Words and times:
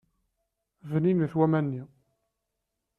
Bninit 0.89 1.33
waman-nni. 1.39 1.83